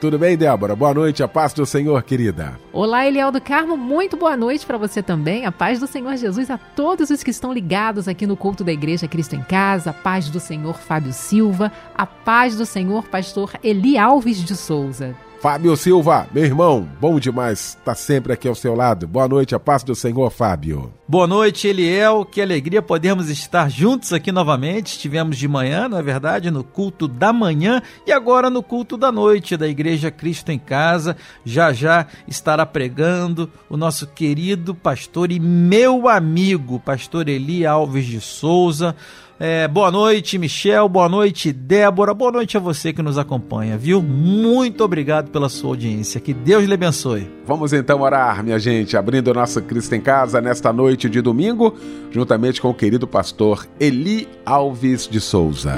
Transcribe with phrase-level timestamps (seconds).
[0.00, 0.74] tudo bem, Débora?
[0.74, 2.58] Boa noite, a paz do Senhor, querida.
[2.72, 5.44] Olá, Eliel do Carmo, muito boa noite para você também.
[5.44, 8.72] A paz do Senhor Jesus a todos os que estão ligados aqui no culto da
[8.72, 9.90] Igreja Cristo em Casa.
[9.90, 11.70] A paz do Senhor Fábio Silva.
[11.94, 15.14] A paz do Senhor Pastor Eli Alves de Souza.
[15.40, 19.08] Fábio Silva, meu irmão, bom demais estar tá sempre aqui ao seu lado.
[19.08, 20.92] Boa noite, a paz do Senhor, Fábio.
[21.08, 22.26] Boa noite, Eliel.
[22.26, 24.88] Que alegria podermos estar juntos aqui novamente.
[24.88, 29.10] Estivemos de manhã, na é verdade, no culto da manhã e agora no culto da
[29.10, 31.16] noite da Igreja Cristo em Casa.
[31.42, 38.20] Já já estará pregando o nosso querido pastor e meu amigo, pastor Eli Alves de
[38.20, 38.94] Souza.
[39.42, 40.86] É, boa noite, Michel.
[40.86, 42.12] Boa noite, Débora.
[42.12, 44.02] Boa noite a você que nos acompanha, viu?
[44.02, 46.20] Muito obrigado pela sua audiência.
[46.20, 47.26] Que Deus lhe abençoe.
[47.46, 51.74] Vamos então orar, minha gente, abrindo o nosso Cristo em Casa nesta noite de domingo,
[52.10, 55.74] juntamente com o querido pastor Eli Alves de Souza.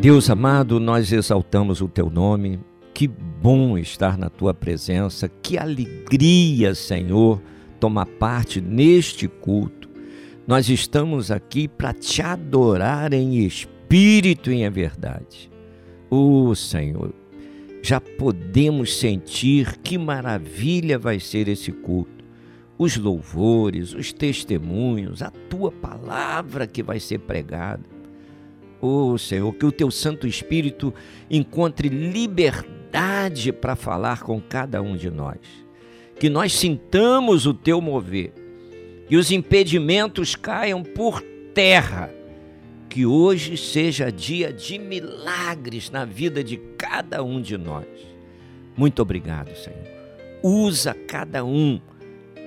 [0.00, 2.58] Deus amado, nós exaltamos o teu nome
[2.92, 3.08] que
[3.42, 7.42] bom estar na tua presença, que alegria, Senhor,
[7.80, 9.90] tomar parte neste culto.
[10.46, 15.50] Nós estamos aqui para te adorar em espírito e em verdade.
[16.08, 17.12] Oh, Senhor,
[17.82, 22.24] já podemos sentir que maravilha vai ser esse culto.
[22.78, 27.82] Os louvores, os testemunhos, a tua palavra que vai ser pregada.
[28.80, 30.94] Oh, Senhor, que o teu Santo Espírito
[31.28, 32.71] encontre liberdade
[33.52, 35.38] para falar com cada um de nós.
[36.18, 38.32] Que nós sintamos o teu mover,
[39.08, 41.22] que os impedimentos caiam por
[41.54, 42.10] terra.
[42.88, 47.86] Que hoje seja dia de milagres na vida de cada um de nós.
[48.76, 49.88] Muito obrigado, Senhor.
[50.42, 51.80] Usa cada um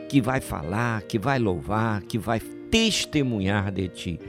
[0.07, 2.39] que vai falar, que vai louvar, que vai
[2.69, 4.19] testemunhar de ti.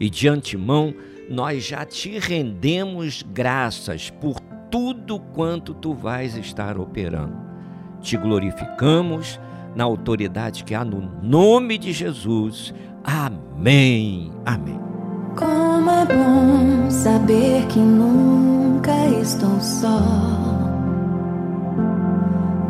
[0.00, 0.92] E de antemão,
[1.30, 4.40] nós já te rendemos graças por
[4.72, 7.36] tudo quanto tu vais estar operando.
[8.00, 9.38] Te glorificamos
[9.76, 12.74] na autoridade que há no nome de Jesus.
[13.04, 14.32] Amém.
[14.46, 14.80] Amém.
[15.36, 20.00] Como é bom saber que nunca estou só.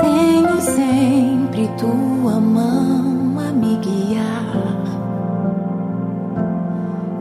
[0.01, 4.83] Tenho sempre tua mão a me guiar.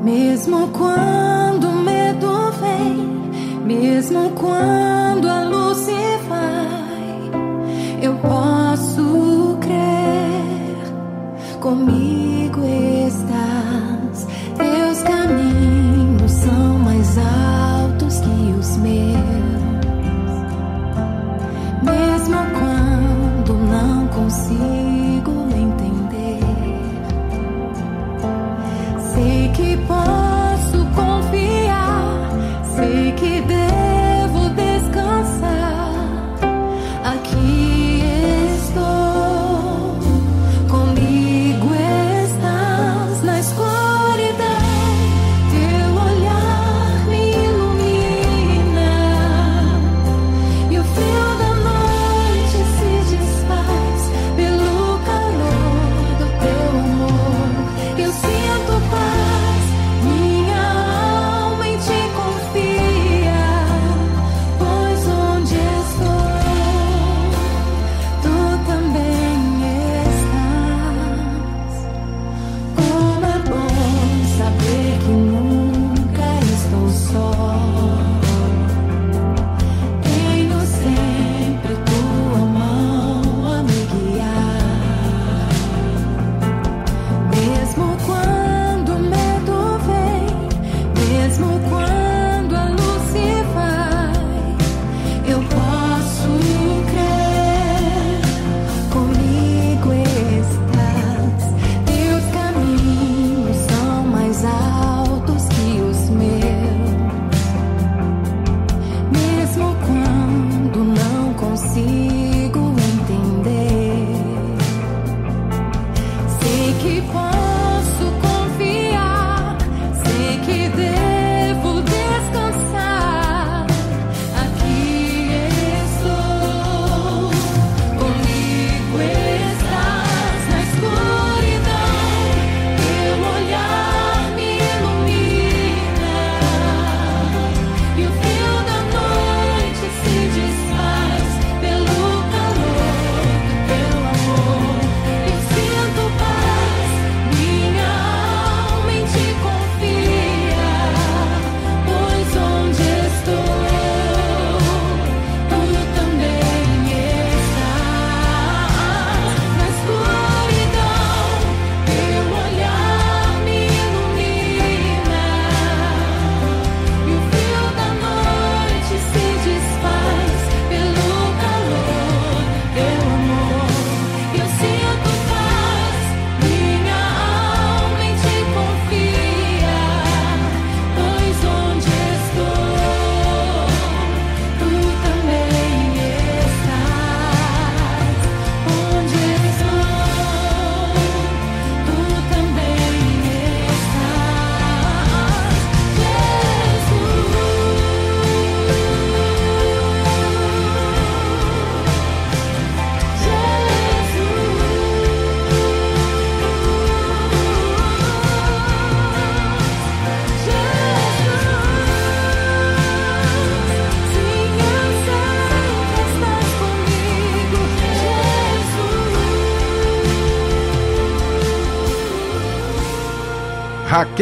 [0.04, 1.51] Mesmo quando
[3.66, 7.32] mesmo quando a luz se vai,
[8.02, 11.60] eu posso crer.
[11.60, 12.62] Comigo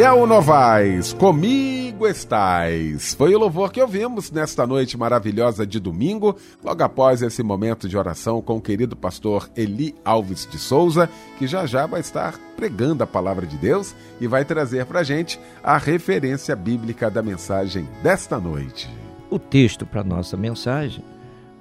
[0.00, 3.12] Raquel Novaes, comigo estais.
[3.12, 7.98] Foi o louvor que ouvimos nesta noite maravilhosa de domingo, logo após esse momento de
[7.98, 11.06] oração com o querido pastor Eli Alves de Souza,
[11.38, 15.38] que já já vai estar pregando a palavra de Deus e vai trazer para gente
[15.62, 18.88] a referência bíblica da mensagem desta noite.
[19.28, 21.04] O texto para nossa mensagem,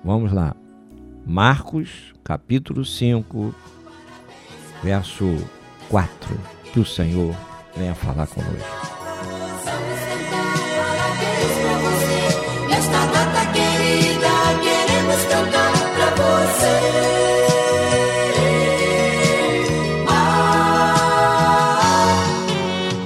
[0.01, 0.55] vamos lá.
[1.25, 3.53] Marcos, capítulo 5,
[4.81, 5.25] verso
[5.89, 6.39] 4.
[6.71, 7.35] Que o Senhor
[7.75, 8.99] venha falar conosco.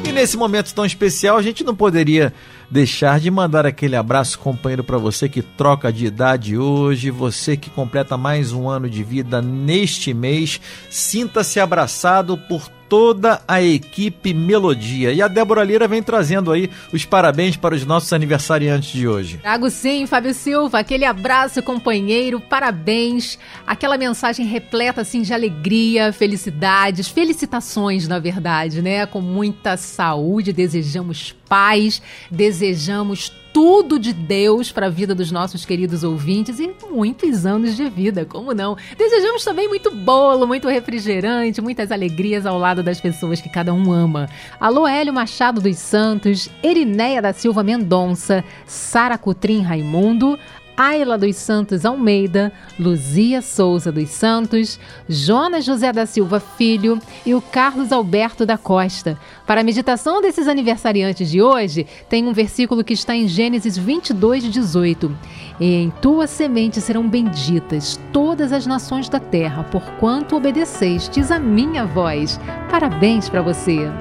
[0.05, 2.33] E nesse momento tão especial, a gente não poderia
[2.69, 7.69] deixar de mandar aquele abraço companheiro para você que troca de idade hoje, você que
[7.69, 10.59] completa mais um ano de vida neste mês.
[10.89, 15.11] Sinta-se abraçado por toda a equipe Melodia.
[15.11, 19.39] E a Débora Lira vem trazendo aí os parabéns para os nossos aniversariantes de hoje.
[19.39, 27.07] Trago sim, Fábio Silva, aquele abraço, companheiro, parabéns, aquela mensagem repleta assim de alegria, felicidades,
[27.07, 29.07] felicitações, na verdade, né?
[29.07, 36.03] Com muita saúde, desejamos paz, desejamos tudo de Deus para a vida dos nossos queridos
[36.03, 38.75] ouvintes e muitos anos de vida, como não?
[38.97, 43.93] Desejamos também muito bolo, muito refrigerante, muitas alegrias ao lado das pessoas que cada um
[43.93, 44.27] ama.
[44.59, 50.39] Alô Hélio Machado dos Santos, Erinéia da Silva Mendonça, Sara Cutrim Raimundo,
[50.75, 57.41] Ayla dos Santos Almeida, Luzia Souza dos Santos, Jonas José da Silva Filho e o
[57.41, 59.17] Carlos Alberto da Costa.
[59.45, 64.43] Para a meditação desses aniversariantes de hoje, tem um versículo que está em Gênesis 22,
[64.51, 65.15] 18.
[65.59, 72.39] Em tua semente serão benditas todas as nações da terra, porquanto obedecestes a minha voz.
[72.69, 73.91] Parabéns para você.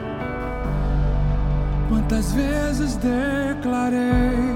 [1.89, 4.52] Quantas vezes declarei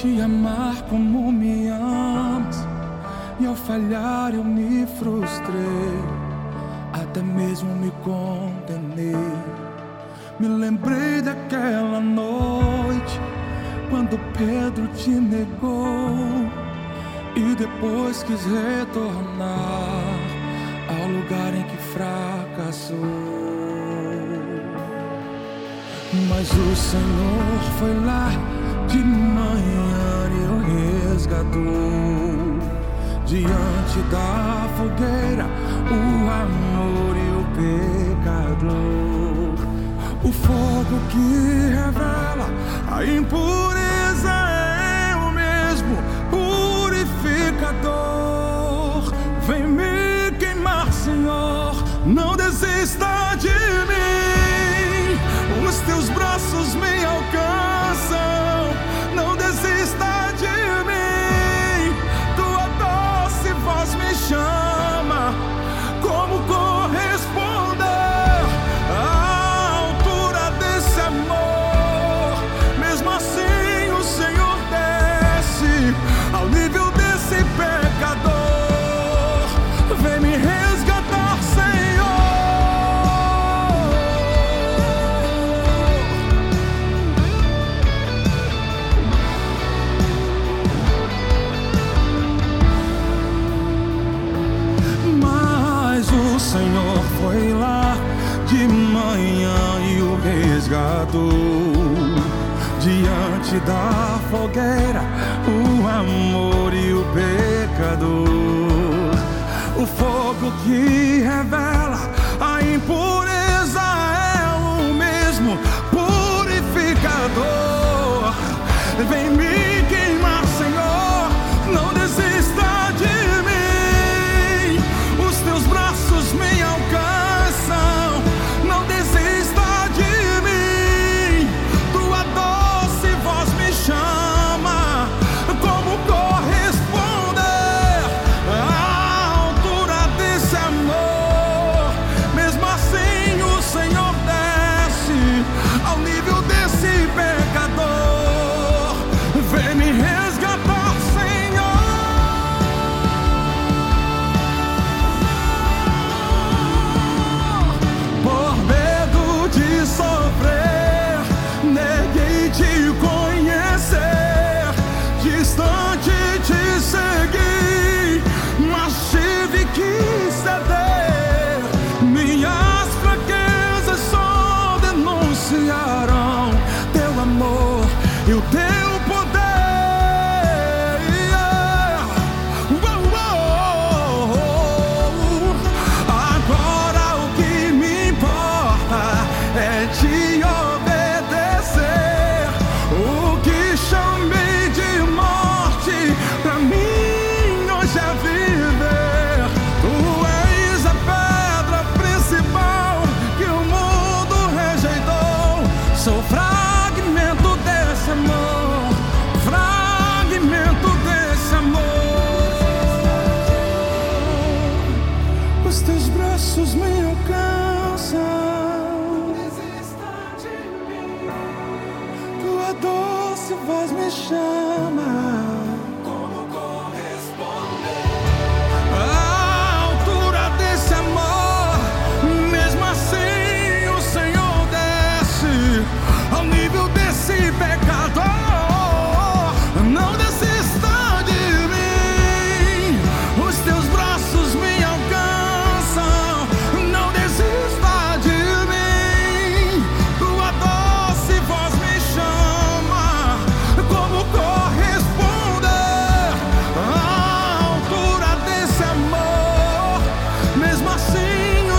[0.00, 2.66] te amar como me amas,
[3.38, 5.98] e ao falhar eu me frustrei,
[6.90, 9.14] até mesmo me condenei.
[10.38, 13.20] Me lembrei daquela noite,
[13.90, 16.48] quando Pedro te negou,
[17.36, 19.50] e depois quis retornar
[20.88, 22.96] ao lugar em que fracassou.
[26.26, 28.59] Mas o Senhor foi lá
[28.90, 30.58] de manhã e o
[31.10, 32.58] resgatou.
[33.24, 35.46] Diante da fogueira,
[35.90, 35.92] o
[36.42, 39.54] amor e o pecador.
[40.22, 42.46] O fogo que revela
[42.90, 45.96] a impureza é o mesmo
[46.30, 49.14] purificador.
[49.46, 53.49] Vem me queimar, Senhor, não desista de
[104.30, 105.02] fogueira,
[105.48, 108.20] o amor e o pecador.
[109.76, 110.99] O fogo que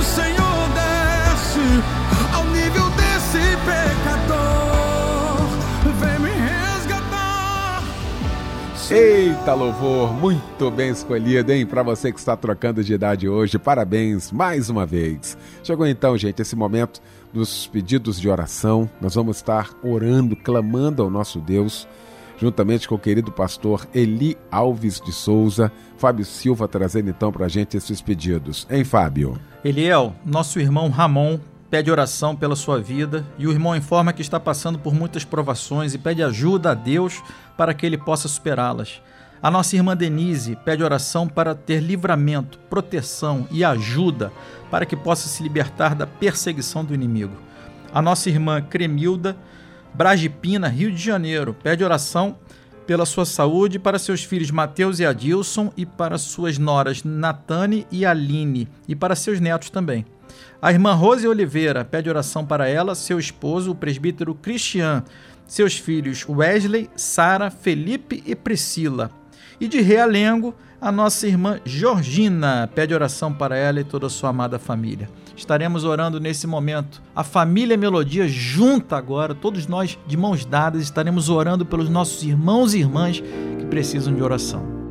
[0.02, 1.62] o Senhor desce
[2.34, 5.38] ao nível desse pecador.
[6.00, 7.84] Vem me resgatar.
[8.90, 11.68] Eita louvor, muito bem escolhido, hein?
[11.68, 15.38] Para você que está trocando de idade hoje, parabéns mais uma vez.
[15.64, 17.00] Chegou então, gente, esse momento
[17.32, 18.90] dos pedidos de oração.
[19.00, 21.88] Nós vamos estar orando, clamando ao nosso Deus
[22.42, 27.48] juntamente com o querido pastor Eli Alves de Souza, Fábio Silva trazendo então para a
[27.48, 28.66] gente esses pedidos.
[28.68, 29.40] Hein, Fábio?
[29.64, 34.40] Eliel, nosso irmão Ramon pede oração pela sua vida e o irmão informa que está
[34.40, 37.22] passando por muitas provações e pede ajuda a Deus
[37.56, 39.00] para que ele possa superá-las.
[39.40, 44.34] A nossa irmã Denise pede oração para ter livramento, proteção e ajuda
[44.72, 47.36] para que possa se libertar da perseguição do inimigo.
[47.94, 49.38] A nossa irmã Cremilda
[49.94, 52.38] Bragipina, Rio de Janeiro, pede oração
[52.88, 58.06] pela sua saúde para seus filhos Mateus e Adilson e para suas noras Natane e
[58.06, 60.06] Aline e para seus netos também.
[60.62, 65.04] A irmã Rose Oliveira pede oração para ela, seu esposo, o presbítero Cristian,
[65.46, 69.12] seus filhos Wesley, Sara, Felipe e Priscila.
[69.60, 74.30] E de Realengo, a nossa irmã Georgina pede oração para ela e toda a sua
[74.30, 75.10] amada família.
[75.36, 77.02] Estaremos orando nesse momento.
[77.16, 82.74] A família Melodia junta agora, todos nós de mãos dadas, estaremos orando pelos nossos irmãos
[82.74, 84.82] e irmãs que precisam de oração.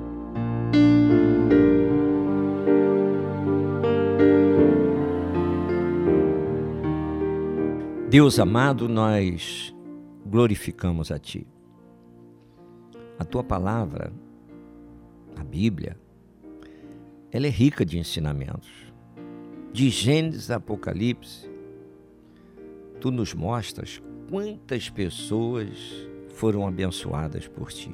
[8.11, 9.73] Deus amado, nós
[10.27, 11.47] glorificamos a Ti.
[13.17, 14.13] A Tua palavra,
[15.37, 15.97] a Bíblia,
[17.31, 18.80] ela é rica de ensinamentos.
[19.73, 21.49] De Gênesis a Apocalipse,
[23.01, 27.93] Tu nos mostras quantas pessoas foram abençoadas por Ti.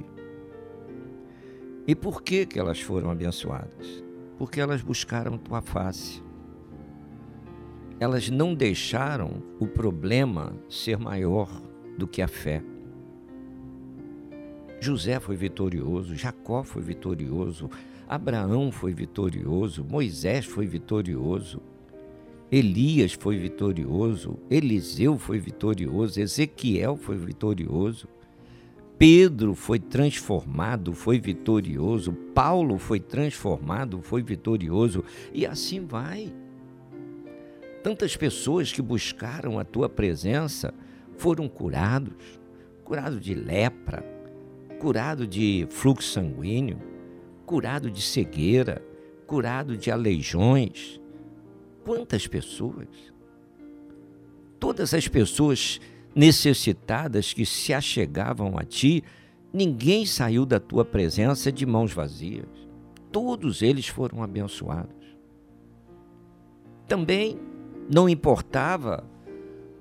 [1.86, 4.04] E por que, que elas foram abençoadas?
[4.36, 6.26] Porque elas buscaram Tua face
[7.98, 11.62] elas não deixaram o problema ser maior
[11.96, 12.62] do que a fé.
[14.78, 17.70] José foi vitorioso, Jacó foi vitorioso,
[18.08, 21.60] Abraão foi vitorioso, Moisés foi vitorioso,
[22.50, 28.06] Elias foi vitorioso, Eliseu foi vitorioso, Ezequiel foi vitorioso,
[28.96, 36.32] Pedro foi transformado, foi vitorioso, Paulo foi transformado, foi vitorioso, e assim vai.
[37.82, 40.72] Tantas pessoas que buscaram a tua presença
[41.16, 42.40] foram curados,
[42.84, 44.04] curado de lepra,
[44.78, 46.78] curado de fluxo sanguíneo,
[47.46, 48.84] curado de cegueira,
[49.26, 51.00] curado de aleijões.
[51.84, 52.88] Quantas pessoas?
[54.58, 55.80] Todas as pessoas
[56.14, 59.04] necessitadas que se achegavam a ti,
[59.52, 62.48] ninguém saiu da tua presença de mãos vazias.
[63.12, 65.06] Todos eles foram abençoados.
[66.88, 67.38] Também
[67.88, 69.04] não importava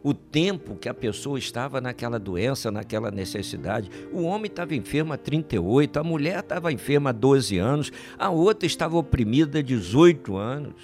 [0.05, 3.89] o tempo que a pessoa estava naquela doença, naquela necessidade.
[4.13, 8.67] O homem estava enfermo há 38, a mulher estava enferma há 12 anos, a outra
[8.67, 10.75] estava oprimida há 18 anos.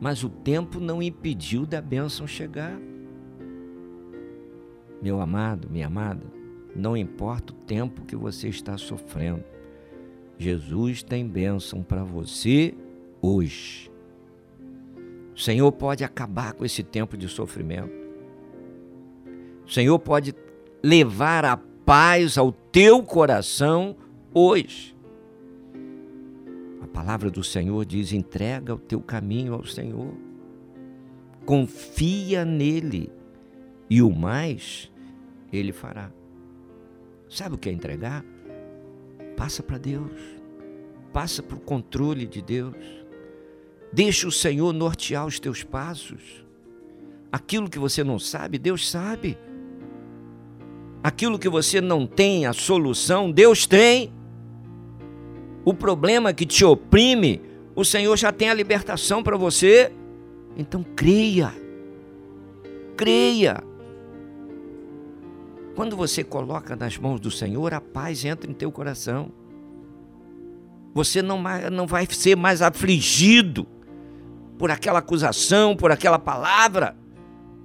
[0.00, 2.76] Mas o tempo não impediu da bênção chegar.
[5.00, 6.26] Meu amado, minha amada,
[6.74, 9.44] não importa o tempo que você está sofrendo,
[10.36, 12.74] Jesus tem bênção para você
[13.22, 13.88] hoje.
[15.32, 18.07] O Senhor pode acabar com esse tempo de sofrimento.
[19.68, 20.34] O Senhor pode
[20.82, 23.94] levar a paz ao teu coração
[24.32, 24.96] hoje.
[26.80, 30.14] A palavra do Senhor diz: entrega o teu caminho ao Senhor.
[31.44, 33.12] Confia nele
[33.90, 34.90] e o mais
[35.52, 36.10] ele fará.
[37.28, 38.24] Sabe o que é entregar?
[39.36, 40.18] Passa para Deus.
[41.12, 42.74] Passa para o controle de Deus.
[43.92, 46.42] Deixa o Senhor nortear os teus passos.
[47.30, 49.36] Aquilo que você não sabe, Deus sabe.
[51.02, 54.12] Aquilo que você não tem a solução, Deus tem.
[55.64, 57.40] O problema que te oprime,
[57.74, 59.92] o Senhor já tem a libertação para você.
[60.56, 61.52] Então creia.
[62.96, 63.62] Creia.
[65.76, 69.30] Quando você coloca nas mãos do Senhor, a paz entra em teu coração.
[70.92, 73.64] Você não, não vai ser mais afligido
[74.58, 76.96] por aquela acusação, por aquela palavra,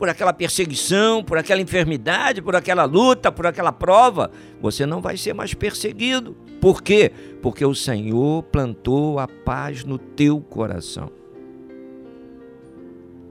[0.03, 4.29] por aquela perseguição, por aquela enfermidade, por aquela luta, por aquela prova,
[4.61, 6.35] você não vai ser mais perseguido.
[6.59, 7.09] Por quê?
[7.41, 11.09] Porque o Senhor plantou a paz no teu coração.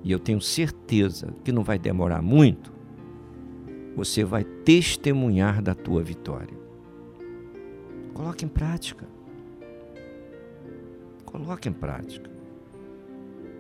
[0.03, 2.73] E eu tenho certeza que não vai demorar muito,
[3.95, 6.57] você vai testemunhar da tua vitória.
[8.15, 9.07] Coloque em prática.
[11.27, 12.32] Coloque em prática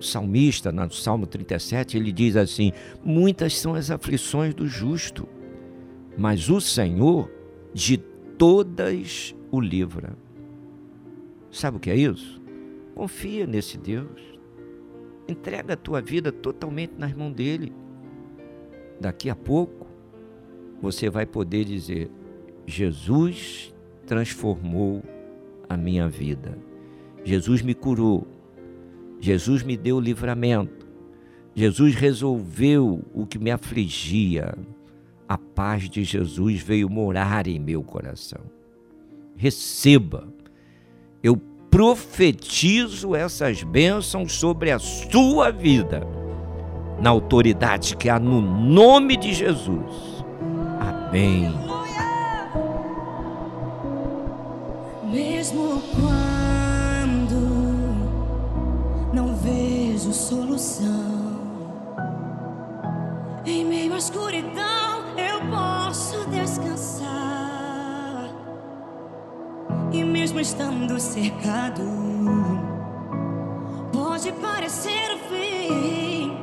[0.02, 2.72] salmista, no Salmo 37, ele diz assim:
[3.04, 5.28] Muitas são as aflições do justo,
[6.16, 7.30] mas o Senhor
[7.72, 10.16] de todas o livra.
[11.50, 12.40] Sabe o que é isso?
[12.94, 14.20] Confia nesse Deus.
[15.28, 17.72] Entrega a tua vida totalmente nas mãos dele.
[19.00, 19.86] Daqui a pouco
[20.80, 22.10] você vai poder dizer:
[22.66, 23.74] Jesus
[24.06, 25.02] transformou
[25.68, 26.58] a minha vida.
[27.24, 28.26] Jesus me curou.
[29.22, 30.84] Jesus me deu livramento.
[31.54, 34.52] Jesus resolveu o que me afligia.
[35.28, 38.40] A paz de Jesus veio morar em meu coração.
[39.36, 40.26] Receba.
[41.22, 41.36] Eu
[41.70, 46.02] profetizo essas bênçãos sobre a sua vida,
[47.00, 50.24] na autoridade que há no nome de Jesus.
[50.80, 51.48] Amém.
[55.12, 55.71] Mesmo
[60.12, 61.40] solução,
[63.46, 67.12] em meio à escuridão eu posso descansar.
[69.90, 71.82] E mesmo estando cercado,
[73.92, 76.36] pode parecer o fim,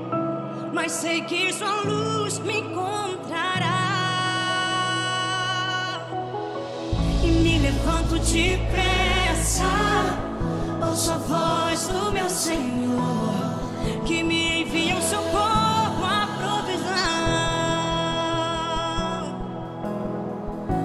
[0.73, 3.89] mas sei que sua luz me encontrará.
[7.23, 9.63] e me levanto depressa.
[10.88, 13.48] Ouço a voz do meu Senhor
[14.09, 16.89] que me envia o socorro, a provisão.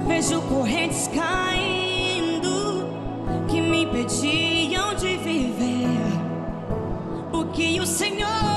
[0.06, 2.86] Vejo correntes caindo
[3.48, 5.88] que me impediam de viver
[7.32, 8.53] o que o Senhor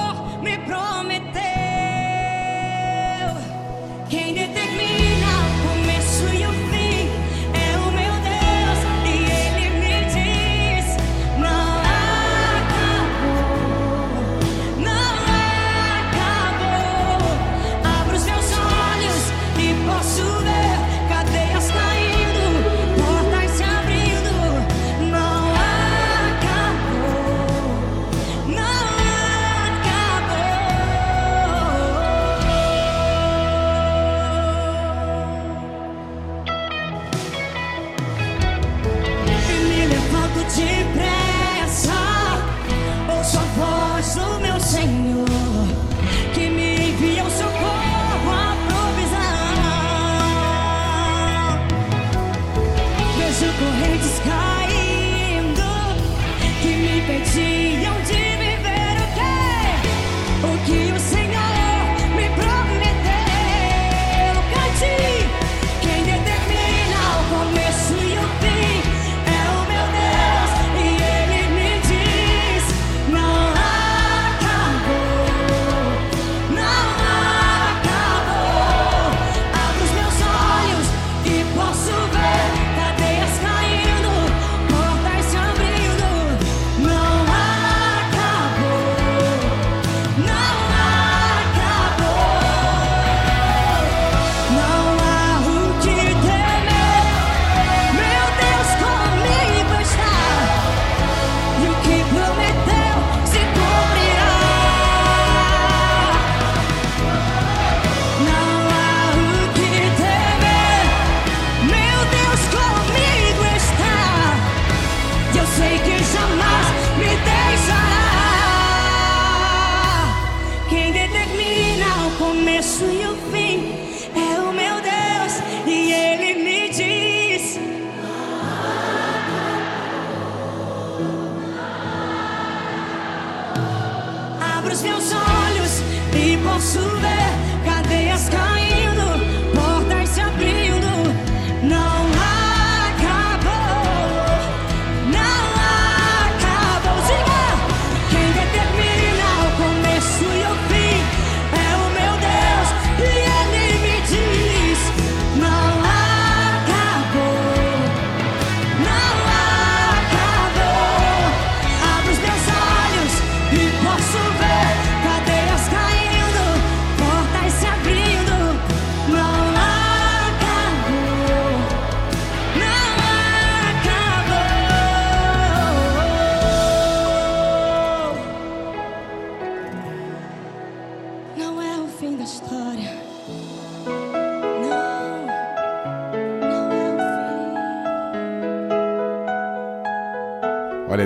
[122.48, 123.37] começo e o fim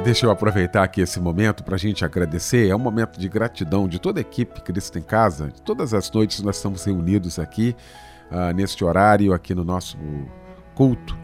[0.04, 2.68] deixa eu aproveitar aqui esse momento para a gente agradecer.
[2.68, 5.52] É um momento de gratidão de toda a equipe Cristo em Casa.
[5.64, 7.76] Todas as noites nós estamos reunidos aqui,
[8.32, 9.98] ah, neste horário, aqui no nosso
[10.74, 11.16] culto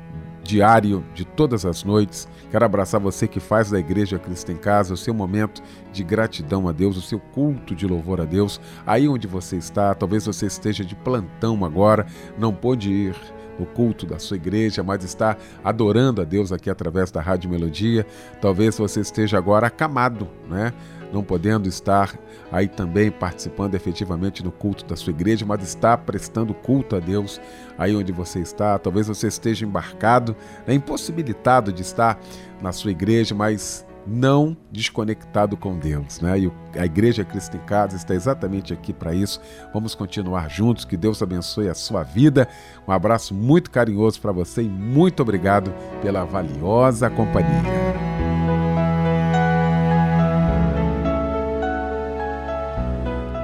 [0.44, 2.28] diário de todas as noites.
[2.52, 5.62] Quero abraçar você que faz da Igreja Cristo em Casa o seu momento
[5.92, 8.62] de gratidão a Deus, o seu culto de louvor a Deus.
[8.86, 12.06] Aí onde você está, talvez você esteja de plantão agora,
[12.38, 13.16] não pôde ir
[13.60, 18.06] no culto da sua igreja, mas está adorando a Deus aqui através da Rádio Melodia.
[18.41, 20.74] Talvez você esteja agora acamado, né?
[21.12, 22.20] Não podendo estar
[22.52, 27.39] aí também participando efetivamente no culto da sua igreja, mas está prestando culto a Deus
[27.78, 28.78] aí onde você está.
[28.78, 30.74] Talvez você esteja embarcado, né?
[30.74, 32.20] impossibilitado de estar
[32.62, 36.39] na sua igreja, mas não desconectado com Deus, né?
[36.39, 39.41] E a Igreja Cristo em Casa está exatamente aqui para isso.
[39.74, 40.86] Vamos continuar juntos.
[40.86, 42.48] Que Deus abençoe a sua vida.
[42.88, 47.98] Um abraço muito carinhoso para você e muito obrigado pela valiosa companhia.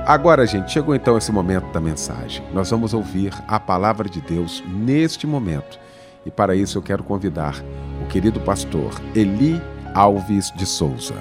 [0.06, 2.44] Agora, gente, chegou então esse momento da mensagem.
[2.54, 5.80] Nós vamos ouvir a palavra de Deus neste momento.
[6.26, 7.56] E para isso eu quero convidar
[8.04, 9.62] o querido pastor Eli
[9.94, 11.16] Alves de Souza.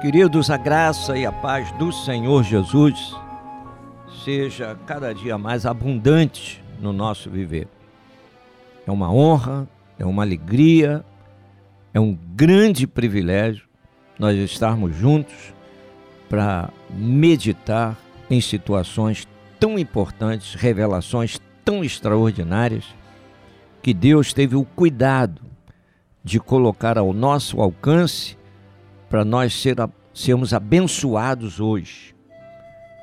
[0.00, 3.14] Queridos, a graça e a paz do Senhor Jesus
[4.24, 7.68] seja cada dia mais abundante no nosso viver.
[8.86, 11.04] É uma honra, é uma alegria,
[11.92, 13.68] é um grande privilégio
[14.18, 15.52] nós estarmos juntos
[16.30, 17.94] para meditar
[18.30, 19.26] em situações
[19.58, 22.84] tão importantes, revelações tão extraordinárias
[23.82, 25.42] que Deus teve o cuidado
[26.22, 28.36] de colocar ao nosso alcance
[29.08, 29.76] para nós ser,
[30.12, 32.14] sermos abençoados hoje.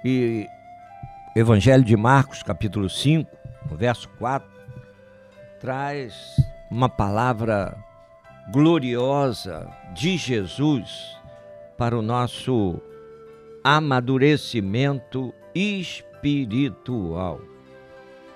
[0.03, 0.47] E
[1.35, 3.29] Evangelho de Marcos, capítulo 5,
[3.69, 4.47] no verso 4,
[5.59, 6.35] traz
[6.69, 7.75] uma palavra
[8.51, 11.17] gloriosa de Jesus
[11.77, 12.79] para o nosso
[13.63, 16.14] amadurecimento espiritual.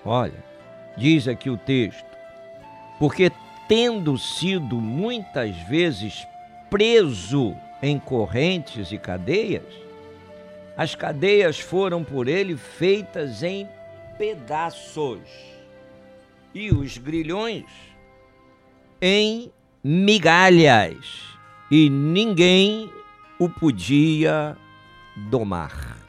[0.06, 0.44] Olha,
[0.98, 2.06] diz aqui o texto:
[3.00, 3.32] porque
[3.68, 6.28] tendo sido muitas vezes
[6.70, 9.74] preso em correntes e cadeias,
[10.78, 13.68] as cadeias foram por ele feitas em
[14.18, 15.20] pedaços
[16.54, 17.66] e os grilhões
[19.02, 19.52] em
[19.84, 21.24] migalhas,
[21.72, 22.92] e ninguém
[23.40, 24.58] o podia
[25.30, 26.09] domar.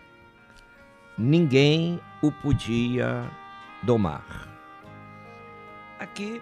[1.22, 3.30] Ninguém o podia
[3.82, 4.48] domar.
[5.98, 6.40] Aqui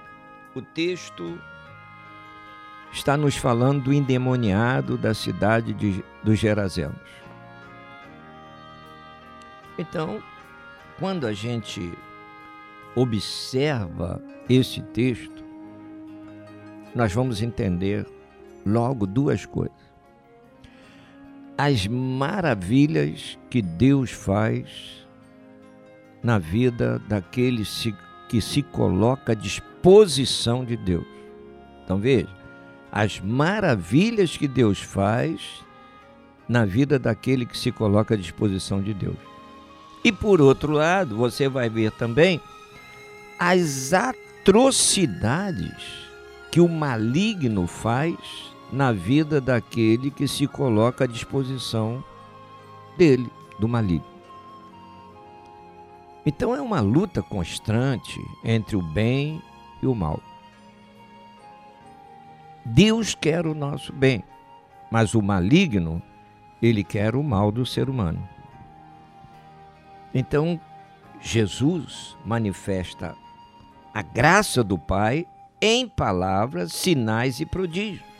[0.55, 1.37] o texto
[2.93, 6.95] está nos falando do endemoniado da cidade de, dos Gerazenos.
[9.77, 10.23] Então,
[11.01, 11.93] quando a gente
[12.95, 15.45] observa esse texto,
[16.95, 18.07] nós vamos entender
[18.65, 19.88] logo duas coisas.
[21.59, 25.07] As maravilhas que Deus faz
[26.23, 27.65] na vida daquele
[28.29, 31.07] que se coloca à disposição de Deus.
[31.85, 32.29] Então veja,
[32.93, 35.41] as maravilhas que Deus faz
[36.49, 39.19] na vida daquele que se coloca à disposição de Deus.
[40.05, 42.41] E por outro lado, você vai ver também
[43.39, 45.75] as atrocidades
[46.51, 48.17] que o maligno faz
[48.73, 52.03] na vida daquele que se coloca à disposição
[52.97, 54.07] dele, do maligno.
[56.25, 59.43] Então é uma luta constante entre o bem
[59.83, 60.21] e o mal.
[62.65, 64.23] Deus quer o nosso bem,
[64.91, 66.03] mas o maligno,
[66.61, 68.29] ele quer o mal do ser humano.
[70.15, 70.61] Então,
[71.21, 73.15] Jesus manifesta
[73.95, 75.27] a graça do Pai
[75.61, 78.18] em palavras, sinais e prodígios.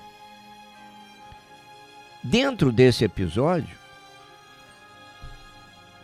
[2.23, 3.77] Dentro desse episódio,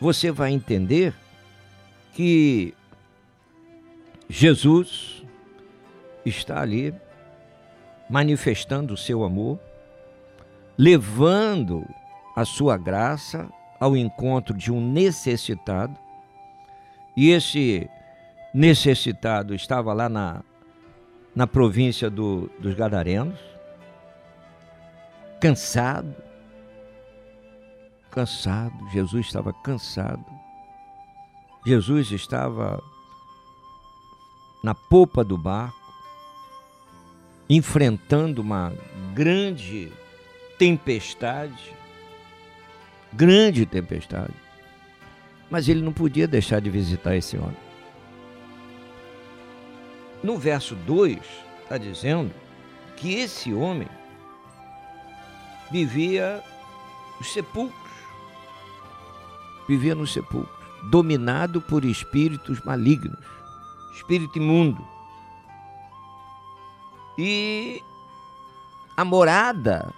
[0.01, 1.15] você vai entender
[2.13, 2.75] que
[4.29, 5.25] Jesus
[6.25, 6.95] está ali
[8.09, 9.59] manifestando o seu amor,
[10.79, 11.85] levando
[12.37, 13.49] a sua graça
[13.81, 15.97] ao encontro de um necessitado,
[17.17, 17.89] e esse
[18.53, 20.43] necessitado estava lá na,
[21.35, 23.54] na província do, dos Gadarenos,
[25.41, 26.15] cansado,
[28.11, 30.25] cansado, Jesus estava cansado,
[31.67, 32.83] Jesus estava
[34.63, 35.79] na popa do barco,
[37.49, 38.73] enfrentando uma
[39.13, 39.93] grande
[40.59, 41.75] tempestade,
[43.13, 44.35] grande tempestade,
[45.51, 47.57] mas ele não podia deixar de visitar esse homem.
[50.23, 51.19] No verso 2,
[51.63, 52.33] está dizendo
[52.97, 53.89] que esse homem
[55.71, 56.43] vivia
[57.21, 57.75] os sepulcros.
[59.69, 60.55] vivia nos sepulcros,
[60.91, 63.25] dominado por espíritos malignos,
[63.95, 64.87] espírito imundo.
[67.17, 67.81] E
[68.97, 69.93] a morada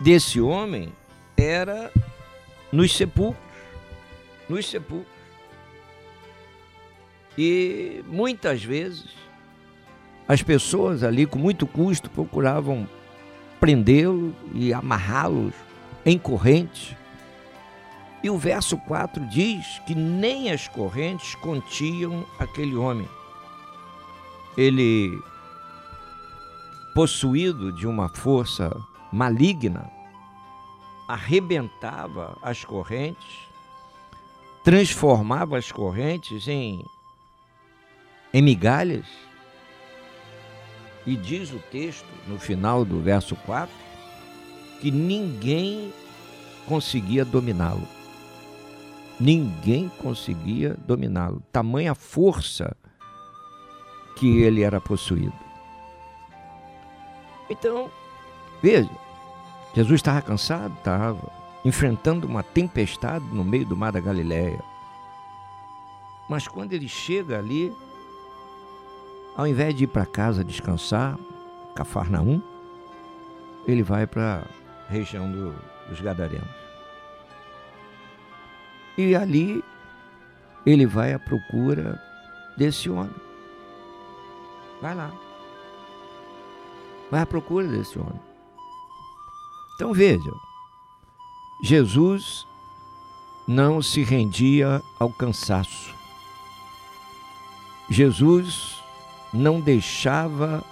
[0.00, 0.92] desse homem
[1.36, 1.90] era
[2.70, 3.42] nos sepulcros,
[4.48, 5.12] nos sepulcros.
[7.36, 9.10] E muitas vezes
[10.28, 12.86] as pessoas ali com muito custo procuravam
[13.62, 15.54] prendê-lo e amarrá-los
[16.04, 16.96] em correntes.
[18.20, 23.08] E o verso 4 diz que nem as correntes continham aquele homem.
[24.56, 25.16] Ele,
[26.92, 28.68] possuído de uma força
[29.12, 29.88] maligna,
[31.06, 33.46] arrebentava as correntes,
[34.64, 36.84] transformava as correntes em,
[38.34, 39.06] em migalhas.
[41.06, 43.74] E diz o texto, no final do verso 4,
[44.80, 45.92] que ninguém
[46.66, 47.86] conseguia dominá-lo.
[49.18, 51.42] Ninguém conseguia dominá-lo.
[51.52, 52.76] Tamanha força
[54.16, 55.34] que ele era possuído.
[57.50, 57.90] Então,
[58.62, 58.90] veja,
[59.74, 60.74] Jesus estava cansado?
[60.78, 61.32] Estava.
[61.64, 64.62] Enfrentando uma tempestade no meio do mar da Galileia.
[66.28, 67.72] Mas quando ele chega ali,
[69.36, 71.18] ao invés de ir para casa descansar,
[71.74, 72.42] Cafarnaum,
[73.66, 74.44] ele vai para
[74.88, 75.54] a região do,
[75.88, 76.48] dos Gadarenos.
[78.98, 79.64] E ali
[80.66, 82.00] ele vai à procura
[82.56, 83.14] desse homem.
[84.80, 85.10] Vai lá.
[87.10, 88.20] Vai à procura desse homem.
[89.74, 90.34] Então vejam,
[91.62, 92.46] Jesus
[93.48, 95.94] não se rendia ao cansaço.
[97.88, 98.81] Jesus
[99.32, 100.62] não deixava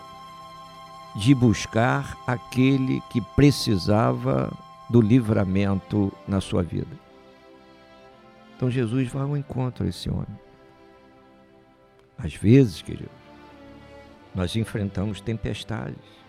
[1.16, 4.52] de buscar aquele que precisava
[4.88, 6.98] do livramento na sua vida.
[8.56, 10.38] Então Jesus vai ao encontro a esse homem.
[12.18, 13.10] Às vezes, querido,
[14.34, 16.20] nós enfrentamos tempestades.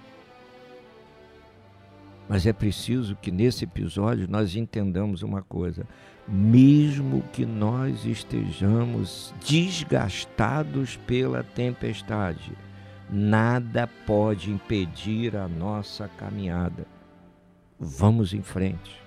[2.29, 5.85] Mas é preciso que nesse episódio nós entendamos uma coisa:
[6.27, 12.51] mesmo que nós estejamos desgastados pela tempestade,
[13.09, 16.85] nada pode impedir a nossa caminhada.
[17.79, 19.01] Vamos em frente.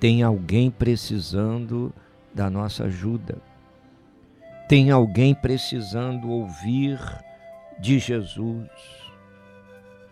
[0.00, 1.92] Tem alguém precisando
[2.32, 3.38] da nossa ajuda.
[4.68, 6.98] Tem alguém precisando ouvir
[7.80, 8.68] de Jesus.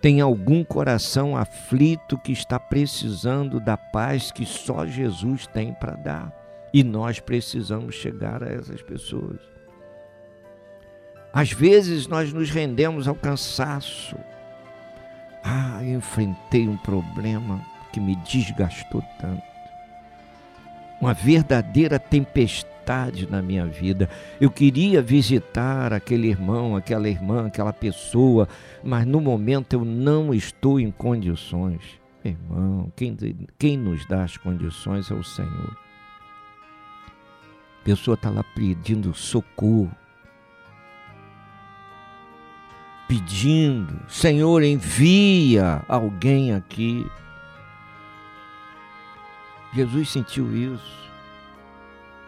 [0.07, 6.33] Tem algum coração aflito que está precisando da paz que só Jesus tem para dar.
[6.73, 9.41] E nós precisamos chegar a essas pessoas.
[11.33, 14.17] Às vezes nós nos rendemos ao cansaço.
[15.43, 17.61] Ah, eu enfrentei um problema
[17.93, 19.43] que me desgastou tanto.
[21.01, 22.76] Uma verdadeira tempestade
[23.31, 24.09] na minha vida.
[24.41, 28.49] Eu queria visitar aquele irmão, aquela irmã, aquela pessoa,
[28.85, 31.81] mas no momento eu não estou em condições.
[32.25, 33.17] Irmão, quem,
[33.59, 35.77] quem nos dá as condições é o Senhor.
[37.81, 39.91] A pessoa está lá pedindo socorro,
[43.09, 47.07] pedindo, Senhor, envia alguém aqui.
[49.73, 51.06] Jesus sentiu isso.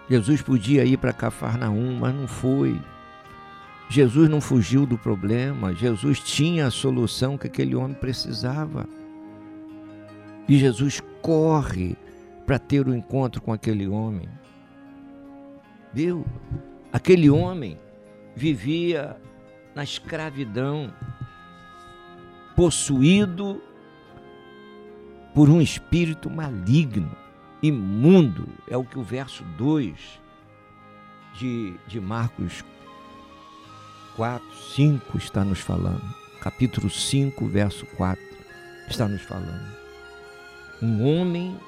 [0.09, 2.81] Jesus podia ir para Cafarnaum, mas não foi.
[3.91, 5.75] Jesus não fugiu do problema.
[5.75, 8.87] Jesus tinha a solução que aquele homem precisava.
[10.49, 11.97] E Jesus corre
[12.47, 14.29] para ter o um encontro com aquele homem.
[15.93, 16.25] Viu?
[16.93, 17.79] Aquele homem
[18.35, 19.17] vivia
[19.75, 20.93] na escravidão,
[22.57, 23.63] possuído
[25.35, 27.11] por um espírito maligno,
[27.63, 28.49] imundo.
[28.67, 30.21] É o que o verso 2
[31.35, 32.65] de, de Marcos
[34.17, 34.45] 4,
[34.75, 36.03] 5 está nos falando.
[36.41, 38.23] Capítulo 5, verso 4
[38.89, 39.77] está nos falando.
[40.83, 41.59] Um homem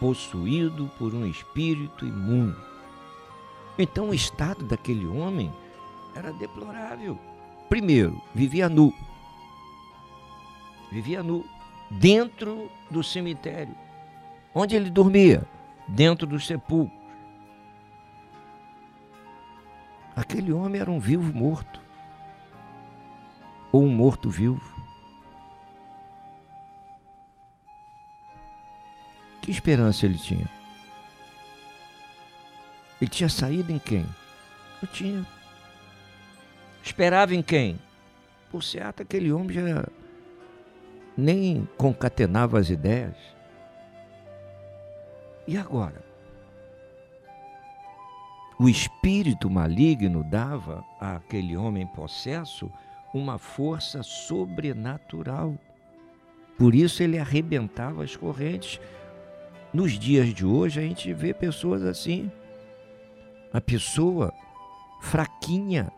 [0.00, 2.56] possuído por um espírito imundo.
[3.78, 5.52] Então o estado daquele homem
[6.14, 7.18] era deplorável.
[7.68, 8.92] Primeiro, vivia nu.
[10.90, 11.44] Vivia nu
[11.90, 13.85] dentro do cemitério.
[14.58, 15.42] Onde ele dormia?
[15.86, 16.98] Dentro dos sepulcros.
[20.16, 21.78] Aquele homem era um vivo morto.
[23.70, 24.74] Ou um morto vivo.
[29.42, 30.48] Que esperança ele tinha?
[32.98, 34.06] Ele tinha saído em quem?
[34.80, 35.26] Não tinha.
[36.82, 37.78] Esperava em quem?
[38.50, 39.86] Por certo, aquele homem já
[41.14, 43.35] nem concatenava as ideias.
[45.46, 46.06] E agora?
[48.58, 52.70] o espírito maligno dava àquele homem possesso
[53.12, 55.54] uma força sobrenatural.
[56.58, 58.80] Por isso ele arrebentava as correntes.
[59.72, 62.30] Nos dias de hoje a gente vê pessoas assim.
[63.52, 64.32] A pessoa
[65.02, 65.92] fraquinha.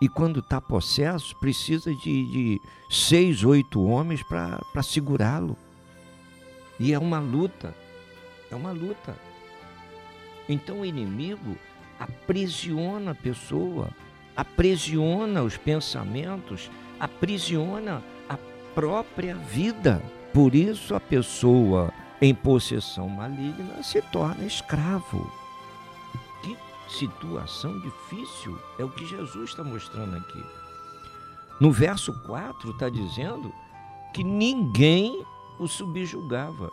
[0.00, 5.56] E quando está possesso, precisa de, de seis, oito homens para segurá-lo.
[6.78, 7.74] E é uma luta.
[8.50, 9.14] É uma luta.
[10.48, 11.56] Então o inimigo
[11.98, 13.90] aprisiona a pessoa,
[14.36, 18.38] aprisiona os pensamentos, aprisiona a
[18.74, 20.02] própria vida.
[20.32, 25.30] Por isso a pessoa em possessão maligna se torna escravo.
[26.42, 26.56] Que
[26.88, 30.44] situação difícil é o que Jesus está mostrando aqui.
[31.60, 33.52] No verso 4 está dizendo
[34.14, 35.24] que ninguém
[35.58, 36.70] o subjugava.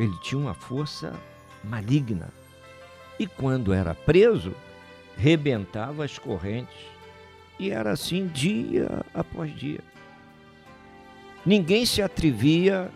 [0.00, 1.12] Ele tinha uma força
[1.62, 2.30] maligna.
[3.18, 4.54] E quando era preso,
[5.14, 6.74] rebentava as correntes.
[7.58, 9.80] E era assim dia após dia.
[11.44, 12.90] Ninguém se atrevia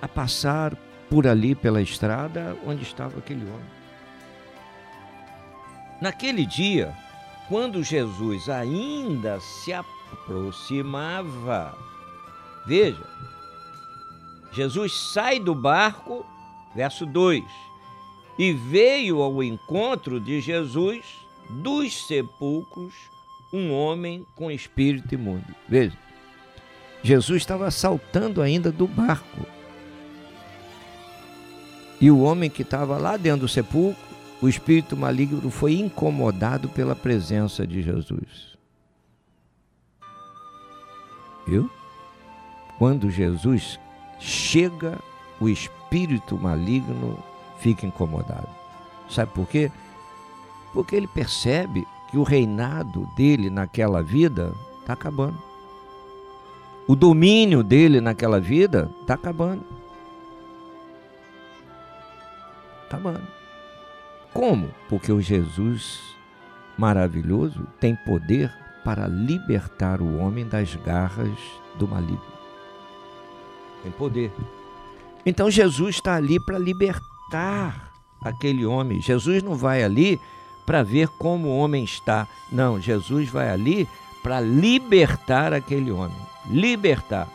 [0.00, 0.76] a passar
[1.10, 3.66] por ali pela estrada onde estava aquele homem.
[6.00, 6.94] Naquele dia,
[7.48, 11.76] quando Jesus ainda se aproximava,
[12.64, 13.04] veja,
[14.52, 16.24] Jesus sai do barco,
[16.74, 17.42] verso 2,
[18.38, 21.04] e veio ao encontro de Jesus
[21.48, 22.92] dos sepulcros
[23.52, 25.54] um homem com espírito imundo.
[25.68, 25.96] Veja,
[27.02, 29.46] Jesus estava saltando ainda do barco.
[32.00, 34.02] E o homem que estava lá dentro do sepulcro,
[34.40, 38.56] o espírito maligno foi incomodado pela presença de Jesus.
[41.46, 41.70] Viu?
[42.78, 43.78] Quando Jesus
[44.22, 44.98] chega,
[45.40, 47.18] o espírito maligno
[47.58, 48.48] fica incomodado.
[49.08, 49.70] Sabe por quê?
[50.72, 55.42] Porque ele percebe que o reinado dele naquela vida está acabando.
[56.86, 59.64] O domínio dele naquela vida está acabando.
[62.84, 63.26] Está acabando.
[64.32, 64.70] Como?
[64.88, 66.00] Porque o Jesus
[66.78, 68.52] maravilhoso tem poder
[68.84, 71.38] para libertar o homem das garras
[71.78, 72.31] do maligno.
[73.82, 74.32] Tem poder.
[75.24, 79.00] Então Jesus está ali para libertar aquele homem.
[79.00, 80.20] Jesus não vai ali
[80.66, 82.26] para ver como o homem está.
[82.50, 83.88] Não, Jesus vai ali
[84.22, 86.16] para libertar aquele homem.
[86.46, 87.28] Libertar.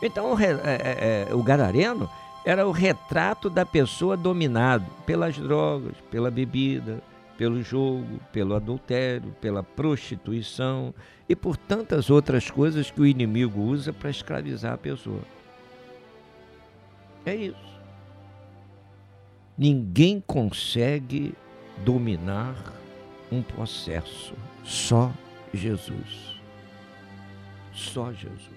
[0.00, 2.08] Então é- é- é, o gadareno
[2.44, 7.02] era o retrato da pessoa dominado pelas drogas, pela bebida,
[7.36, 10.94] pelo jogo, pelo adultério, pela prostituição
[11.28, 15.22] e por tantas outras coisas que o inimigo usa para escravizar a pessoa.
[17.26, 17.74] É isso.
[19.56, 21.34] Ninguém consegue
[21.84, 22.54] dominar
[23.30, 25.12] um processo, só
[25.52, 26.40] Jesus.
[27.72, 28.54] Só Jesus.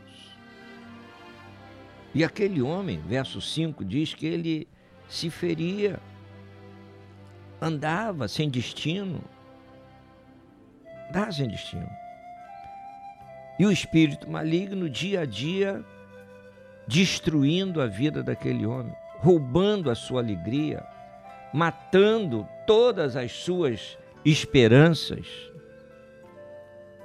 [2.14, 4.68] E aquele homem, verso 5, diz que ele
[5.08, 6.00] se feria,
[7.62, 9.22] andava sem destino,
[11.10, 11.90] andava sem destino.
[13.60, 15.84] E o espírito maligno, dia a dia,
[16.88, 20.86] destruindo a vida daquele homem, roubando a sua alegria,
[21.54, 25.28] matando todas as suas esperanças.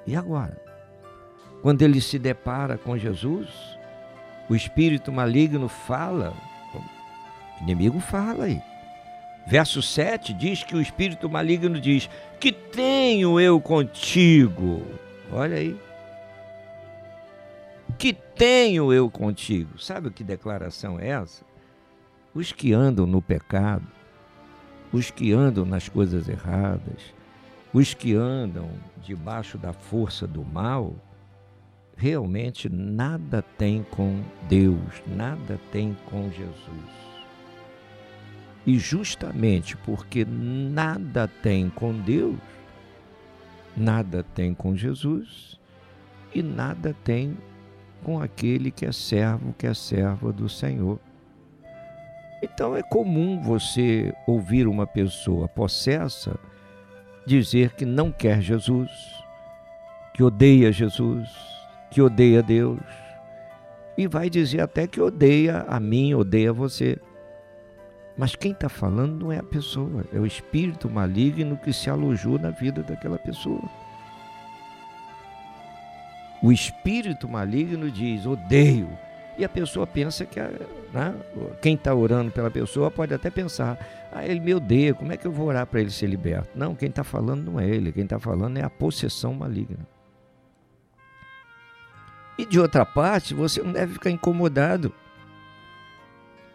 [0.07, 0.61] E agora?
[1.63, 3.49] Quando ele se depara com Jesus,
[4.49, 6.35] o espírito maligno fala,
[6.75, 8.61] o inimigo fala aí.
[9.47, 12.09] Verso 7 diz que o espírito maligno diz:
[12.41, 14.83] Que tenho eu contigo?
[15.31, 15.77] Olha aí.
[17.99, 19.79] Que tenho eu contigo?
[19.79, 21.45] Sabe que declaração é essa?
[22.35, 23.87] Os que andam no pecado,
[24.93, 27.15] os que andam nas coisas erradas,
[27.73, 28.71] os que andam
[29.03, 30.95] debaixo da força do mal,
[31.97, 37.12] realmente nada tem com Deus, nada tem com Jesus.
[38.67, 42.37] E justamente porque nada tem com Deus,
[43.77, 45.59] nada tem com Jesus
[46.35, 47.37] e nada tem
[48.05, 50.99] com aquele que é servo, que é serva do Senhor.
[52.43, 56.39] Então é comum você ouvir uma pessoa possessa
[57.25, 58.91] dizer que não quer Jesus,
[60.13, 61.29] que odeia Jesus,
[61.91, 62.81] que odeia Deus,
[63.97, 66.99] e vai dizer até que odeia a mim, odeia você.
[68.17, 72.39] Mas quem está falando não é a pessoa, é o espírito maligno que se alojou
[72.39, 73.63] na vida daquela pessoa.
[76.43, 78.89] O espírito maligno diz: odeio,
[79.39, 81.15] E a pessoa pensa que né,
[81.63, 83.79] quem está orando pela pessoa pode até pensar:
[84.13, 86.51] ah, ele me odeia, como é que eu vou orar para ele ser liberto?
[86.55, 89.87] Não, quem está falando não é ele, quem está falando é a possessão maligna.
[92.37, 94.93] E de outra parte, você não deve ficar incomodado.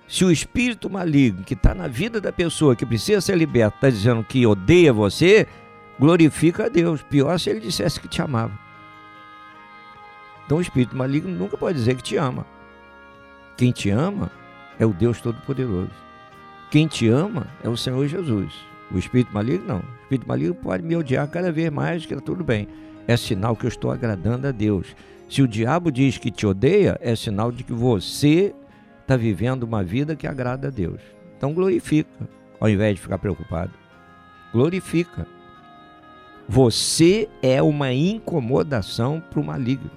[0.07, 3.89] Se o espírito maligno que está na vida da pessoa que precisa ser liberto está
[3.89, 5.45] dizendo que odeia você,
[5.99, 7.01] glorifica a Deus.
[7.03, 8.57] Pior se ele dissesse que te amava.
[10.45, 12.45] Então o espírito maligno nunca pode dizer que te ama.
[13.57, 14.31] Quem te ama
[14.79, 15.91] é o Deus Todo-Poderoso.
[16.71, 18.53] Quem te ama é o Senhor Jesus.
[18.89, 19.79] O espírito maligno não.
[19.79, 22.67] O espírito maligno pode me odiar cada vez mais, que está tudo bem.
[23.05, 24.95] É sinal que eu estou agradando a Deus.
[25.27, 28.55] Se o diabo diz que te odeia, é sinal de que você
[29.07, 30.99] está vivendo uma vida que agrada a Deus.
[31.37, 32.27] Então glorifica,
[32.59, 33.71] ao invés de ficar preocupado.
[34.51, 35.25] Glorifica.
[36.49, 39.89] Você é uma incomodação para o maligno.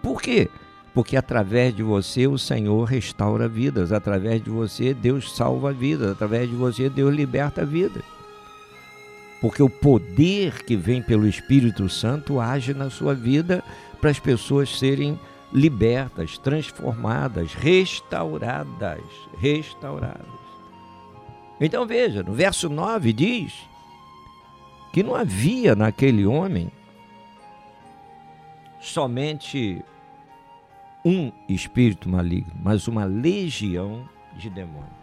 [0.00, 0.48] Por quê?
[0.94, 6.48] Porque através de você o Senhor restaura vidas, através de você Deus salva vidas, através
[6.48, 8.04] de você Deus liberta vidas.
[9.40, 13.64] Porque o poder que vem pelo Espírito Santo age na sua vida
[14.00, 15.18] para as pessoas serem
[15.52, 19.02] libertas, transformadas, restauradas,
[19.38, 20.26] restauradas.
[21.60, 23.68] Então veja, no verso 9 diz
[24.92, 26.70] que não havia naquele homem
[28.80, 29.82] somente
[31.04, 34.98] um espírito maligno, mas uma legião de demônios.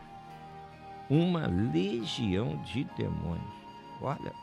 [1.10, 3.54] Uma legião de demônios.
[4.02, 4.34] Olha.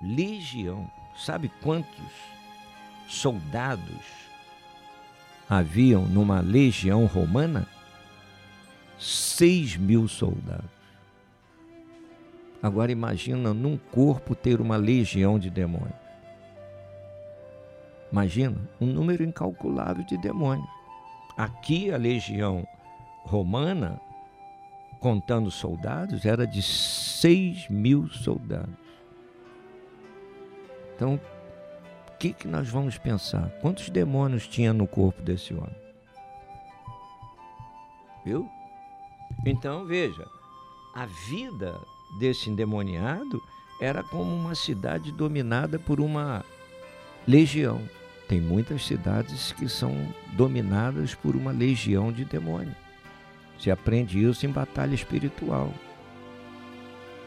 [0.00, 0.90] Legião.
[1.16, 2.37] Sabe quantos
[3.08, 4.04] soldados
[5.48, 7.66] haviam numa legião romana?
[8.98, 10.78] Seis mil soldados.
[12.62, 16.08] Agora imagina num corpo ter uma legião de demônios.
[18.10, 20.68] Imagina um número incalculável de demônios.
[21.36, 22.66] Aqui a legião
[23.22, 24.00] romana,
[24.98, 28.74] contando soldados, era de 6 mil soldados.
[30.96, 31.20] Então,
[32.18, 33.48] que, que nós vamos pensar?
[33.60, 35.76] Quantos demônios tinha no corpo desse homem?
[38.24, 38.48] Viu?
[39.46, 40.26] Então, veja,
[40.94, 41.78] a vida
[42.18, 43.40] desse endemoniado
[43.80, 46.44] era como uma cidade dominada por uma
[47.26, 47.80] legião.
[48.26, 52.76] Tem muitas cidades que são dominadas por uma legião de demônios.
[53.58, 55.72] Se aprende isso em batalha espiritual.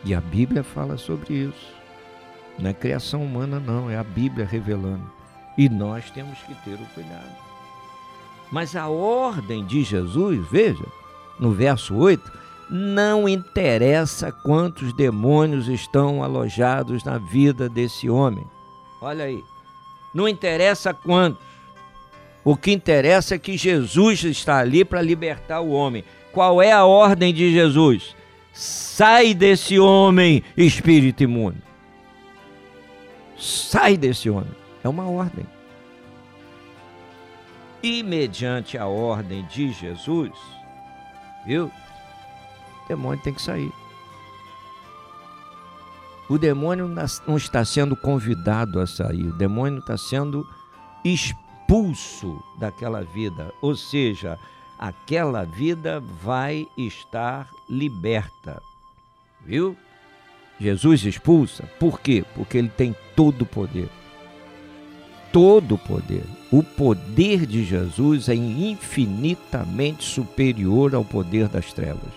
[0.03, 1.80] E a Bíblia fala sobre isso.
[2.61, 5.11] Não é criação humana, não, é a Bíblia revelando.
[5.57, 7.35] E nós temos que ter o cuidado.
[8.51, 10.85] Mas a ordem de Jesus, veja,
[11.39, 12.31] no verso 8,
[12.69, 18.45] não interessa quantos demônios estão alojados na vida desse homem.
[19.01, 19.43] Olha aí.
[20.13, 21.43] Não interessa quantos.
[22.43, 26.03] O que interessa é que Jesus está ali para libertar o homem.
[26.31, 28.15] Qual é a ordem de Jesus?
[28.53, 31.70] Sai desse homem, espírito imundo.
[33.41, 34.51] Sai desse homem.
[34.83, 35.45] É uma ordem.
[37.81, 40.31] E mediante a ordem de Jesus,
[41.45, 41.65] viu?
[41.65, 43.71] O demônio tem que sair.
[46.29, 46.87] O demônio
[47.27, 50.47] não está sendo convidado a sair, o demônio está sendo
[51.03, 53.51] expulso daquela vida.
[53.59, 54.37] Ou seja,
[54.77, 58.61] aquela vida vai estar liberta.
[59.43, 59.75] Viu?
[60.61, 61.63] Jesus expulsa.
[61.79, 62.23] Por quê?
[62.35, 63.89] Porque ele tem todo o poder.
[65.33, 66.23] Todo o poder.
[66.51, 72.13] O poder de Jesus é infinitamente superior ao poder das trevas.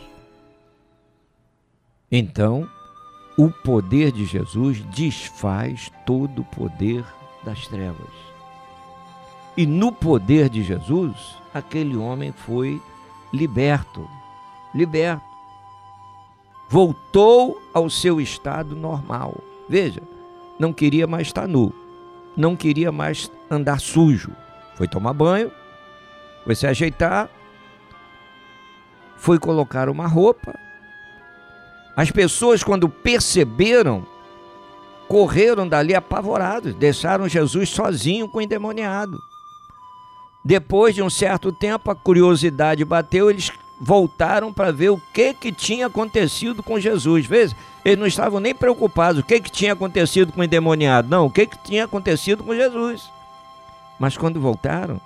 [2.12, 2.68] Então,
[3.36, 7.04] o poder de Jesus desfaz todo o poder
[7.44, 8.12] das trevas.
[9.56, 11.16] E no poder de Jesus,
[11.52, 12.80] aquele homem foi
[13.32, 14.08] liberto.
[14.74, 15.33] Liberto.
[16.68, 19.36] Voltou ao seu estado normal.
[19.68, 20.02] Veja,
[20.58, 21.72] não queria mais estar nu.
[22.36, 24.32] Não queria mais andar sujo.
[24.76, 25.52] Foi tomar banho,
[26.44, 27.30] foi se ajeitar,
[29.16, 30.52] foi colocar uma roupa,
[31.96, 34.04] as pessoas, quando perceberam,
[35.06, 39.16] correram dali apavorados, deixaram Jesus sozinho com o endemoniado.
[40.44, 43.50] Depois de um certo tempo, a curiosidade bateu, eles
[43.80, 47.26] voltaram para ver o que, que tinha acontecido com Jesus.
[47.26, 47.54] Veja,
[47.84, 51.30] eles não estavam nem preocupados o que, que tinha acontecido com o endemoniado, não, o
[51.30, 53.10] que, que tinha acontecido com Jesus.
[53.98, 55.00] Mas quando voltaram,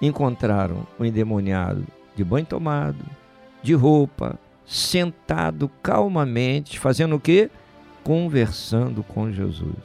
[0.00, 1.84] encontraram o endemoniado
[2.14, 3.04] de banho tomado,
[3.62, 7.50] de roupa, sentado calmamente, fazendo o quê?
[8.04, 9.76] Conversando com Jesus.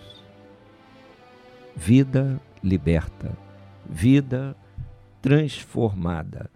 [1.76, 3.32] Vida liberta.
[3.86, 4.56] vida
[5.22, 6.50] transformada.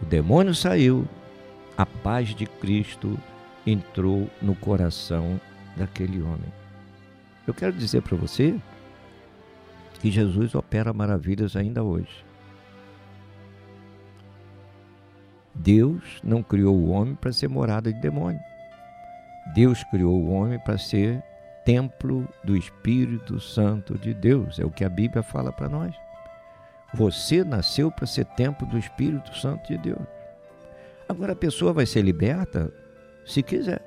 [0.00, 1.06] O demônio saiu,
[1.76, 3.18] a paz de Cristo
[3.66, 5.40] entrou no coração
[5.76, 6.52] daquele homem.
[7.46, 8.58] Eu quero dizer para você
[10.00, 12.24] que Jesus opera maravilhas ainda hoje.
[15.54, 18.40] Deus não criou o homem para ser morada de demônio.
[19.54, 21.22] Deus criou o homem para ser
[21.64, 24.58] templo do Espírito Santo de Deus.
[24.58, 25.94] É o que a Bíblia fala para nós.
[26.94, 30.06] Você nasceu para ser templo do Espírito Santo de Deus.
[31.08, 32.72] Agora a pessoa vai ser liberta
[33.24, 33.82] se quiser.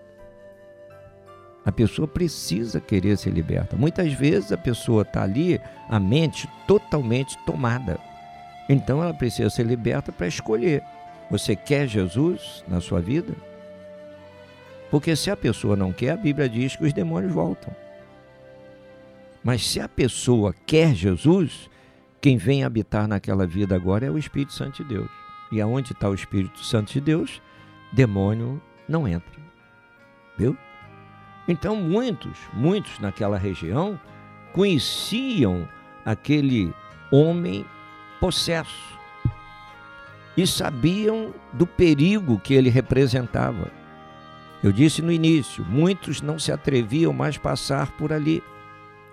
[1.64, 3.76] A pessoa precisa querer ser liberta.
[3.76, 8.00] Muitas vezes a pessoa está ali, a mente totalmente tomada.
[8.68, 10.84] Então ela precisa ser liberta para escolher.
[11.30, 13.34] Você quer Jesus na sua vida?
[14.90, 17.74] Porque se a pessoa não quer, a Bíblia diz que os demônios voltam.
[19.44, 21.70] Mas se a pessoa quer Jesus,
[22.22, 25.10] quem vem habitar naquela vida agora é o Espírito Santo de Deus.
[25.52, 27.42] E aonde está o Espírito Santo de Deus,
[27.92, 29.42] demônio não entra.
[30.38, 30.56] Viu?
[31.48, 34.00] Então muitos, muitos naquela região
[34.54, 35.68] conheciam
[36.06, 36.74] aquele
[37.12, 37.66] homem
[38.20, 39.00] possesso
[40.38, 43.72] e sabiam do perigo que ele representava.
[44.64, 48.44] Eu disse no início, muitos não se atreviam mais passar por ali,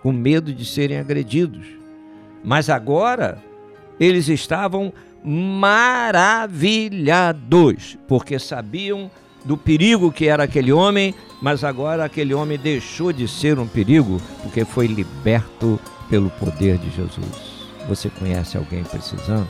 [0.02, 1.77] com medo de serem agredidos.
[2.42, 3.38] Mas agora
[3.98, 4.92] eles estavam
[5.24, 9.10] maravilhados, porque sabiam
[9.44, 14.20] do perigo que era aquele homem, mas agora aquele homem deixou de ser um perigo,
[14.42, 17.66] porque foi liberto pelo poder de Jesus.
[17.88, 19.48] Você conhece alguém precisando?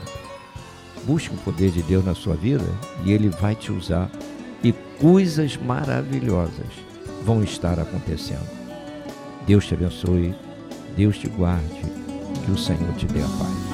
[1.04, 2.64] Busque o poder de Deus na sua vida
[3.04, 4.10] e ele vai te usar
[4.62, 6.66] e coisas maravilhosas
[7.24, 8.46] vão estar acontecendo.
[9.46, 10.34] Deus te abençoe,
[10.96, 11.82] Deus te guarde,
[12.44, 13.68] que o Senhor te dê a paz.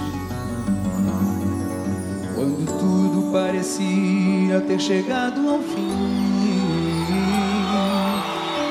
[2.34, 7.04] Quando tudo parecia ter chegado ao fim,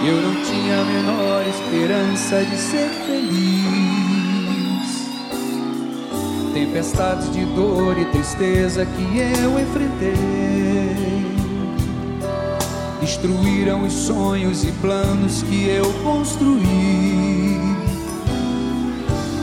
[0.05, 3.43] eu não tinha a menor esperança de ser feliz.
[6.53, 11.23] Tempestades de dor e tristeza que eu enfrentei
[13.03, 17.42] destruíram os sonhos e planos que eu construí.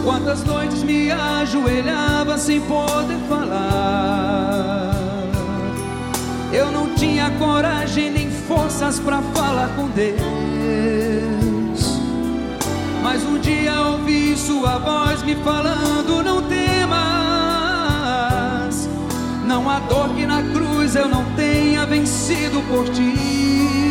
[0.04, 4.94] Quantas noites me ajoelhava sem poder falar.
[6.52, 10.20] Eu não tinha coragem nem forças para falar com Deus.
[13.02, 16.90] Mas um dia ouvi sua voz me falando: Não temas.
[19.44, 23.89] Não há dor que na cruz eu não tenha vencido por ti.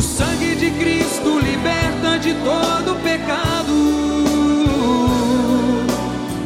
[0.00, 3.74] O sangue de Cristo liberta de todo pecado.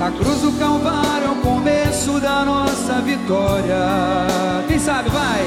[0.00, 3.76] A cruz do Calvário é o começo da nossa vitória.
[4.66, 5.44] Quem sabe, vai!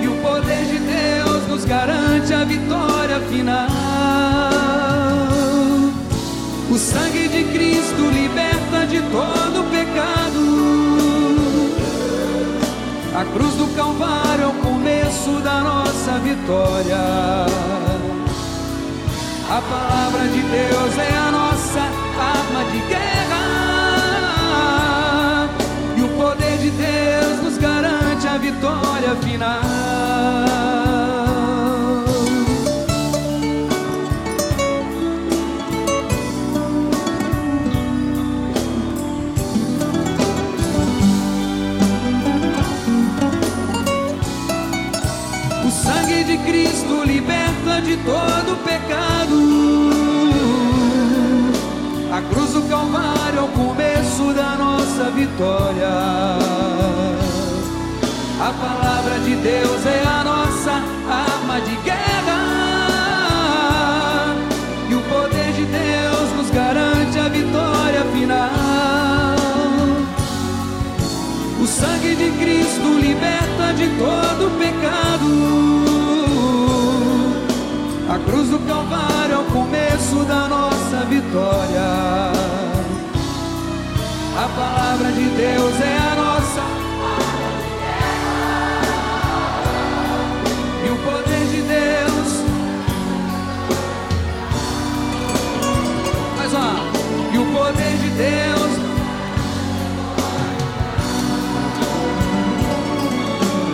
[0.00, 3.77] E o poder de Deus nos garante a vitória final.
[13.38, 16.96] Cruz do Calvário é o começo da nossa vitória.
[19.48, 21.80] A palavra de Deus é a nossa
[22.18, 23.42] arma de guerra.
[25.96, 30.87] E o poder de Deus nos garante a vitória final.
[48.68, 49.38] Pecado.
[52.12, 55.88] A cruz do Calvário é o começo da nossa vitória.
[58.40, 59.77] A palavra de Deus
[78.28, 81.88] cruz do Calvário é o começo da nossa vitória.
[84.36, 86.62] A palavra de Deus é a nossa.
[90.84, 92.28] E o poder de Deus.
[96.36, 96.70] Mas ó,
[97.32, 98.78] e o poder de Deus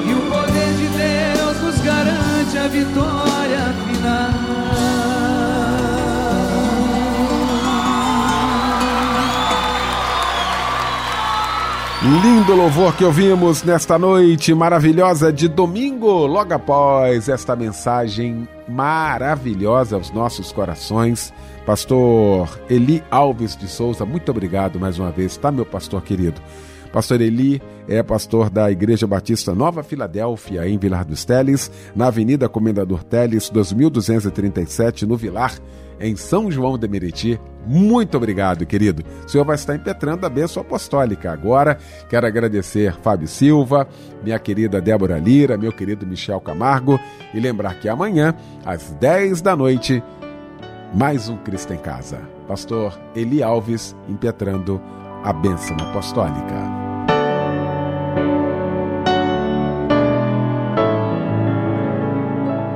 [0.07, 3.25] E o poder de Deus nos garante a vitória.
[12.05, 20.11] Lindo louvor que ouvimos nesta noite maravilhosa de domingo, logo após esta mensagem maravilhosa aos
[20.11, 21.33] nossos corações.
[21.65, 26.43] Pastor Eli Alves de Souza, muito obrigado mais uma vez, tá, meu pastor querido?
[26.93, 32.51] Pastor Eli é pastor da Igreja Batista Nova Filadélfia, em Vilar dos Teles, na Avenida
[32.51, 35.55] Comendador Teles, 2237, no Vilar,
[36.01, 37.41] em São João de Meriti.
[37.67, 39.03] Muito obrigado, querido.
[39.25, 41.33] O senhor vai estar impetrando a bênção apostólica.
[41.33, 41.79] Agora,
[42.09, 43.89] quero agradecer Fábio Silva,
[44.23, 47.01] minha querida Débora Lira, meu querido Michel Camargo
[47.33, 48.35] e lembrar que amanhã,
[48.65, 50.03] às 10 da noite,
[50.95, 52.21] mais um Cristo em Casa.
[52.47, 54.81] Pastor Eli Alves impetrando
[55.23, 56.84] a bênção apostólica.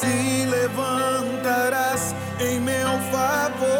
[0.00, 3.77] Se levantarás em meu favor.